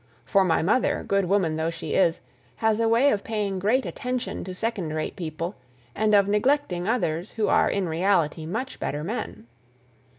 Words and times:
—for 0.25 0.43
my 0.43 0.63
mother, 0.63 1.03
good 1.07 1.25
woman 1.25 1.57
though 1.57 1.69
she 1.69 1.93
is, 1.93 2.21
has 2.55 2.79
a 2.79 2.87
way 2.87 3.11
of 3.11 3.23
paying 3.23 3.59
great 3.59 3.85
attention 3.85 4.43
to 4.43 4.51
second 4.51 4.91
rate 4.95 5.15
people, 5.15 5.53
and 5.93 6.15
of 6.15 6.27
neglecting 6.27 6.87
others 6.87 7.33
who 7.33 7.47
are 7.47 7.69
in 7.69 7.87
reality 7.87 8.43
much 8.47 8.79
better 8.79 9.03
men." 9.03 9.45